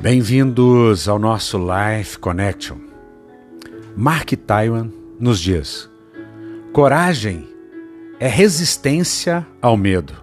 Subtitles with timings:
[0.00, 2.78] Bem-vindos ao nosso Life Connection.
[3.94, 5.90] Mark Taiwan nos diz:
[6.72, 7.46] coragem
[8.18, 10.14] é resistência ao medo,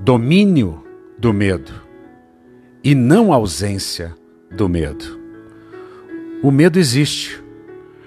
[0.00, 0.84] domínio
[1.18, 1.72] do medo
[2.84, 4.14] e não ausência
[4.50, 5.18] do medo.
[6.42, 7.42] O medo existe,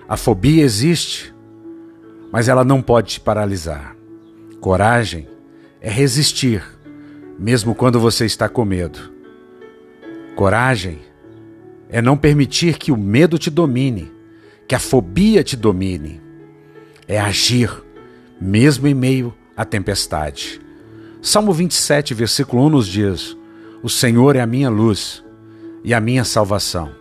[0.07, 1.33] a fobia existe,
[2.31, 3.95] mas ela não pode te paralisar.
[4.59, 5.27] Coragem
[5.81, 6.63] é resistir,
[7.39, 9.20] mesmo quando você está com medo
[10.35, 10.99] Coragem
[11.89, 14.11] é não permitir que o medo te domine,
[14.67, 16.21] que a fobia te domine.
[17.07, 17.69] É agir,
[18.39, 20.61] mesmo em meio à tempestade.
[21.21, 23.37] Salmo 27, versículo 1 nos diz:
[23.83, 25.23] O Senhor é a minha luz
[25.83, 26.91] e a minha salvação.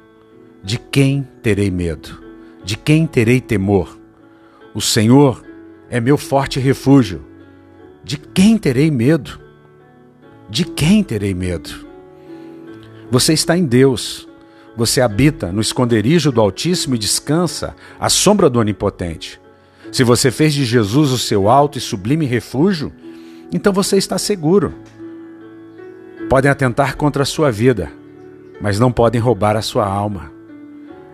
[0.63, 2.23] De quem terei medo?
[2.65, 3.99] De quem terei temor?
[4.75, 5.43] O Senhor
[5.89, 7.25] é meu forte refúgio.
[8.05, 9.41] De quem terei medo?
[10.49, 11.90] De quem terei medo?
[13.11, 14.29] Você está em Deus.
[14.77, 19.41] Você habita no esconderijo do Altíssimo e descansa à sombra do Onipotente.
[19.91, 22.93] Se você fez de Jesus o seu alto e sublime refúgio,
[23.53, 24.73] então você está seguro.
[26.29, 27.91] Podem atentar contra a sua vida,
[28.61, 30.31] mas não podem roubar a sua alma.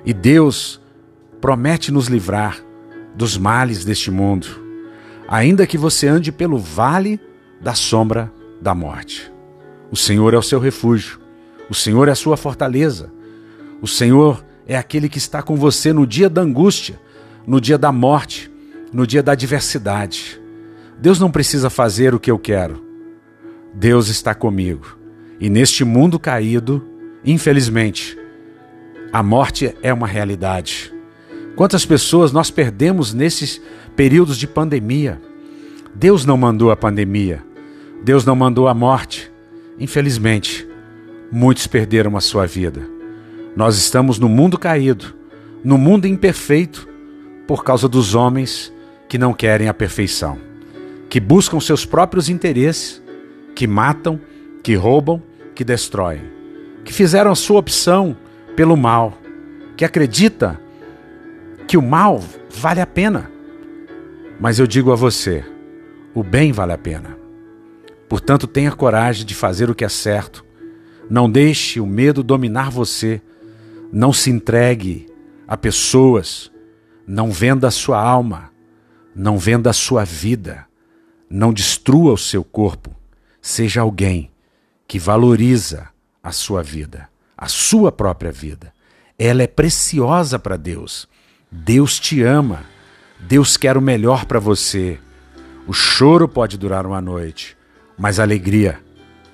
[0.04, 0.78] E Deus
[1.40, 2.58] promete nos livrar
[3.14, 4.46] dos males deste mundo,
[5.26, 7.18] ainda que você ande pelo vale
[7.58, 9.32] da sombra da morte.
[9.90, 11.25] O Senhor é o seu refúgio.
[11.68, 13.10] O Senhor é a sua fortaleza.
[13.82, 16.98] O Senhor é aquele que está com você no dia da angústia,
[17.46, 18.50] no dia da morte,
[18.92, 20.40] no dia da adversidade.
[20.98, 22.84] Deus não precisa fazer o que eu quero.
[23.74, 24.98] Deus está comigo.
[25.38, 26.82] E neste mundo caído,
[27.24, 28.16] infelizmente,
[29.12, 30.92] a morte é uma realidade.
[31.54, 33.60] Quantas pessoas nós perdemos nesses
[33.94, 35.20] períodos de pandemia?
[35.94, 37.42] Deus não mandou a pandemia.
[38.02, 39.30] Deus não mandou a morte.
[39.78, 40.66] Infelizmente,
[41.30, 42.82] muitos perderam a sua vida.
[43.56, 45.14] Nós estamos no mundo caído,
[45.64, 46.88] no mundo imperfeito,
[47.46, 48.72] por causa dos homens
[49.08, 50.38] que não querem a perfeição,
[51.08, 53.02] que buscam seus próprios interesses,
[53.54, 54.20] que matam,
[54.62, 55.22] que roubam,
[55.54, 56.22] que destroem,
[56.84, 58.16] que fizeram a sua opção
[58.54, 59.16] pelo mal,
[59.76, 60.60] que acredita
[61.66, 63.30] que o mal vale a pena.
[64.38, 65.44] Mas eu digo a você,
[66.14, 67.16] o bem vale a pena.
[68.08, 70.44] Portanto, tenha coragem de fazer o que é certo,
[71.08, 73.20] não deixe o medo dominar você.
[73.92, 75.06] Não se entregue
[75.46, 76.50] a pessoas.
[77.06, 78.50] Não venda a sua alma.
[79.14, 80.66] Não venda a sua vida.
[81.30, 82.94] Não destrua o seu corpo.
[83.40, 84.30] Seja alguém
[84.88, 85.88] que valoriza
[86.22, 88.72] a sua vida, a sua própria vida.
[89.18, 91.08] Ela é preciosa para Deus.
[91.50, 92.64] Deus te ama.
[93.20, 94.98] Deus quer o melhor para você.
[95.66, 97.56] O choro pode durar uma noite,
[97.98, 98.80] mas a alegria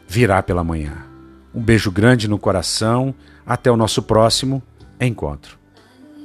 [0.07, 1.12] virá pela manhã.
[1.55, 3.15] Um beijo grande no coração.
[3.45, 4.63] Até o nosso próximo
[5.01, 5.62] encontro.